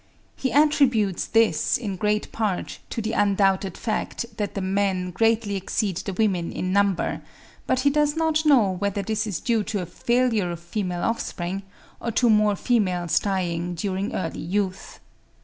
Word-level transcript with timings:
He 0.35 0.51
attributes 0.51 1.27
this, 1.27 1.77
in 1.77 1.95
great 1.95 2.31
part, 2.31 2.79
to 2.89 3.03
the 3.03 3.11
undoubted 3.11 3.77
fact 3.77 4.25
that 4.37 4.55
the 4.55 4.61
men 4.61 5.11
greatly 5.11 5.55
exceed 5.55 5.97
the 5.97 6.13
women 6.13 6.51
in 6.51 6.73
number; 6.73 7.21
but 7.67 7.81
he 7.81 7.91
does 7.91 8.15
not 8.15 8.43
know 8.43 8.71
whether 8.77 9.03
this 9.03 9.27
is 9.27 9.39
due 9.39 9.63
to 9.65 9.79
a 9.83 9.85
failure 9.85 10.49
of 10.49 10.59
female 10.59 11.03
offspring, 11.03 11.61
or 11.99 12.09
to 12.13 12.31
more 12.31 12.55
females 12.55 13.19
dying 13.19 13.75
during 13.75 14.15
early 14.15 14.39
youth. 14.41 14.99